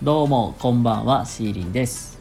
[0.00, 2.20] どうも、こんばんは、シーリンです。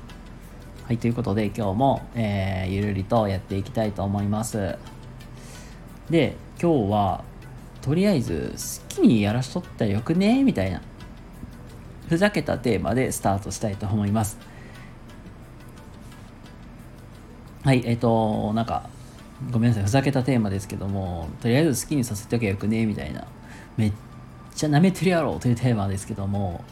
[0.87, 4.79] はい、ということで今日も、えー、ゆるりとやっていきたいと思います。
[6.09, 7.23] で、今日は、
[7.83, 8.55] とりあえず、
[8.89, 10.43] 好きにやらしとったらよくね？
[10.43, 10.81] みたいな、
[12.09, 14.39] ふざけたテーマでスタートしたいと思います。
[17.63, 18.89] はい、えっ、ー、と、なんか、
[19.51, 22.87] ごめんなさい、ふざけたテーマですけども、とりあえず好きにさせておけばよくね？
[22.87, 23.27] みたいな、
[23.77, 23.93] めっ
[24.55, 26.65] ちゃ舐めてるやろというテーマですけども、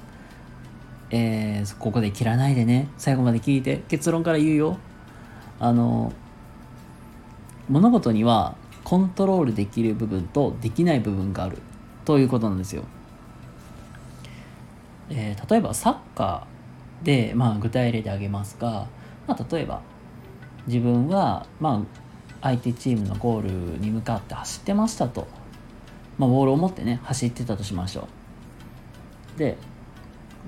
[1.15, 2.89] えー、ここで切らないでね。
[2.97, 3.83] 最後まで聞いて。
[3.87, 4.77] 結論から言うよ。
[5.59, 6.11] あの
[7.69, 11.59] 物事にはコントロールできる部分とできない部分がある。
[12.03, 12.83] ということなんですよ、
[15.09, 18.87] えー、例えばサッカーで、まあ、具体例で挙げますが、
[19.25, 19.81] まあ、例えば
[20.67, 21.81] 自分は、まあ、
[22.43, 25.27] 相手チームのゴールに向かって走ってましたと、
[26.19, 28.07] まあ、ボールを持ってね走ってたとしましょ
[29.35, 29.39] う。
[29.39, 29.57] で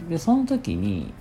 [0.10, 1.14] でその時に、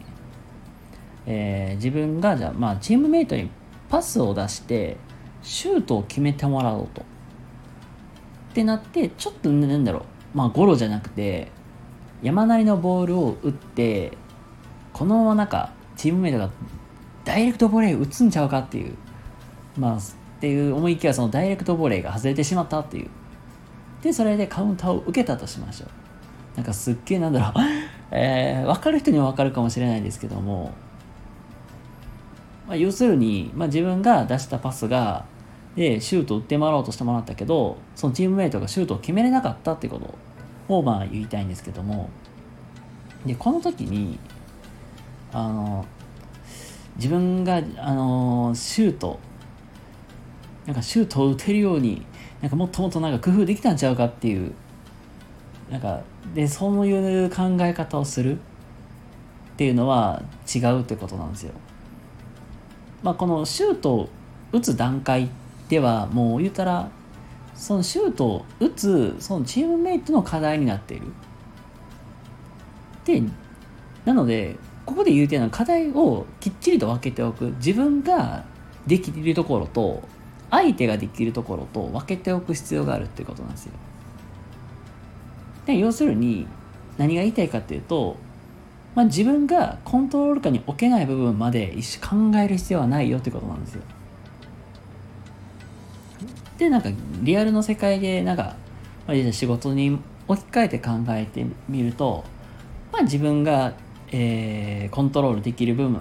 [1.26, 3.50] えー、自分がじゃあ、まあ、チームメイトに
[3.88, 4.96] パスを出して
[5.42, 7.02] シュートを決めてもらおうと。
[7.02, 10.02] ってなってちょっとなんだろう。
[10.34, 11.48] まあゴロじゃなくて
[12.22, 14.16] 山なりのボールを打って
[14.92, 16.50] このままなんかチームメイトが
[17.24, 18.94] ダイレクトボレー打つんちゃうかっていう
[19.78, 20.00] まあっ
[20.40, 23.10] ていう思いきやそのダイレクトボレーが外れてしまったっていう。
[24.02, 25.88] でそれでカウンターを受けたとしましょう。
[26.56, 27.64] なんかすっげえなんだろう。
[28.10, 30.72] えー、分かる人には分かるかもしれないですけども、
[32.66, 35.24] まあ、要するに、まあ、自分が出したパスが
[35.76, 42.08] でシュート打ってもらおうとしてもらったけどそのチームメイトがシュートを決めれなかったってことをまあ言いたいんですけども
[43.26, 44.18] でこの時に
[45.32, 45.84] あの
[46.96, 49.20] 自分があのシュート
[50.64, 52.06] なんかシュートを打てるように
[52.40, 54.52] なんかもっともっとなんか工夫できたんちゃうかっていう
[55.70, 56.00] なんか
[56.34, 58.38] でそういう考え方をするっ
[59.56, 60.22] ていうのは
[60.54, 61.52] 違うってことなんですよ。
[63.02, 64.08] まあ、このシュートを
[64.52, 65.28] 打つ段階
[65.68, 66.90] ではもう言うたら
[67.54, 71.06] そのシュートを打つそのチームメイトの課題になっている。
[73.04, 73.22] で
[74.04, 78.44] なのでここで言うてるのは課題をきっちりと分けておく自分が
[78.86, 80.02] できるところと
[80.50, 83.72] 相手ができるところと分けておく必要があるっていうことなんですよ。
[85.66, 86.46] で要するに
[86.96, 88.16] 何が言いたいかっていうと、
[88.94, 93.82] まあ、自分がコントロール下に置けない部分まで一緒考える必要はないよってことなんですよ。
[96.56, 96.88] でなんか
[97.20, 98.56] リアルの世界でなんか、
[99.06, 102.24] まあ、仕事に置き換えて考えてみると、
[102.92, 103.74] まあ、自分が、
[104.10, 106.00] えー、コントロールできる部分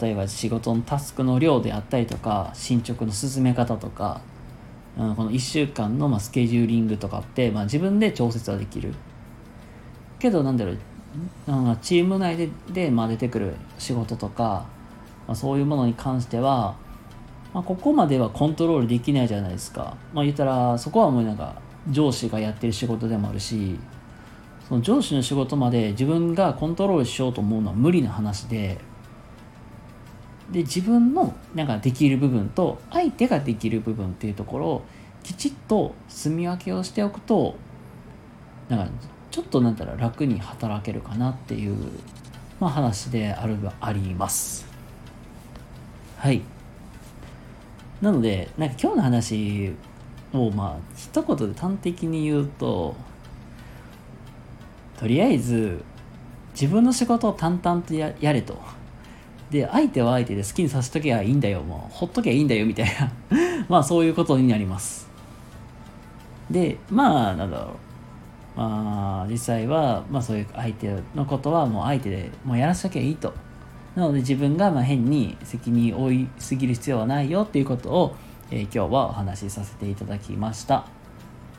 [0.00, 4.20] 例えば仕事のタスクの量であったりとか進捗の進め方とか
[4.98, 8.94] うん、この1週間のまあスケジューリングとかって、まあ、自分で調節はできる
[10.18, 10.78] けどなんだろう
[11.82, 14.66] チーム内でで、まあ、出てくる仕事とか、
[15.26, 16.76] まあ、そういうものに関しては、
[17.52, 19.96] まあ、ここまではコントロールできないじゃないですか。
[20.12, 21.56] まあ、言ったらそこはもうなんか
[21.90, 23.78] 上司がやってる仕事でもあるし
[24.68, 28.78] その上司の仕事まで自分がコントロールしようと思うのは無理な話で
[30.52, 34.84] で自分のなんかできる部分と相手ができる部分っていうところを
[35.22, 37.56] きちっと住み分けをしておくと
[38.68, 38.92] なんか
[39.30, 41.76] ちょっとなんだろう楽に働けるかなっていう、
[42.60, 44.66] まあ、話であるあります。
[46.18, 46.42] はい。
[48.00, 49.74] なのでなんか今日の話
[50.32, 52.94] をまあ一言で端的に言うと
[54.98, 55.82] とりあえず
[56.52, 58.83] 自分の仕事を淡々とやれと。
[59.54, 61.94] で相手は相手で好きにさせとけばいいんだよもう。
[61.94, 63.12] ほっとけばいいんだよみたいな。
[63.70, 65.08] まあそういうことになります。
[66.50, 67.70] でまあなんだろ
[68.56, 68.58] う。
[68.58, 73.32] まあ実際はまあそういう相手のことはもう相手でもうやらしときゃいいと。
[73.94, 78.16] なので自分がまあ変に責任を負いすぎる必要はないよっていうことを、
[78.50, 80.84] えー、今日はお話しさせていただきました。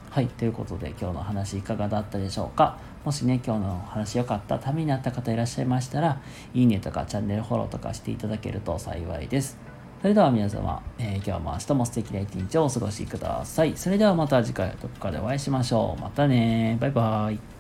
[0.10, 2.78] はいということで今日の話いかがだったでしょうか。
[3.06, 6.20] もしね、今日の話良かった、ためになった方いらっしゃいましたら、
[6.56, 9.60] いいねとかチャンネルフォローとかしていただけると幸いです。
[10.02, 13.78] それでは皆様、えー、今日も明日も素敵な一日をお過ごしください。
[13.78, 16.02] それではまた次回どこかでお会いしましょう。
[16.02, 17.55] またねバイバーイ。